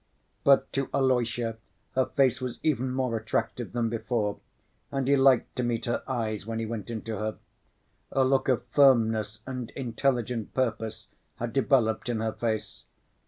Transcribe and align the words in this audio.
But 0.43 0.73
to 0.73 0.89
Alyosha 0.95 1.57
her 1.93 2.05
face 2.07 2.41
was 2.41 2.57
even 2.63 2.89
more 2.91 3.15
attractive 3.17 3.71
than 3.71 3.87
before, 3.87 4.39
and 4.91 5.07
he 5.07 5.15
liked 5.15 5.55
to 5.57 5.61
meet 5.63 5.85
her 5.85 6.01
eyes 6.07 6.43
when 6.43 6.57
he 6.57 6.65
went 6.65 6.89
in 6.89 7.03
to 7.03 7.17
her. 7.17 7.37
A 8.11 8.23
look 8.23 8.49
of 8.49 8.65
firmness 8.71 9.41
and 9.45 9.69
intelligent 9.75 10.55
purpose 10.55 11.07
had 11.35 11.53
developed 11.53 12.09
in 12.09 12.19
her 12.19 12.33
face. 12.33 12.85